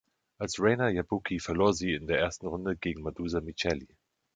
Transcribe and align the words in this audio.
Als 0.39 0.59
Reina 0.59 0.89
Jabuki 0.89 1.39
verlor 1.39 1.75
sie 1.75 1.93
in 1.93 2.07
der 2.07 2.17
ersten 2.19 2.47
Runde 2.47 2.75
gegen 2.75 3.03
Madusa 3.03 3.39
Miceli. 3.39 3.87